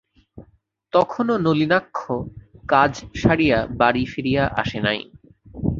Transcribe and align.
তখনো 0.93 1.33
নলিনাক্ষ 1.45 1.97
কাজ 2.69 2.91
সারিয়া 3.21 3.59
বাড়ি 3.79 4.03
ফিরিয়া 4.05 4.43
আসে 4.61 4.79
নাই। 4.85 4.99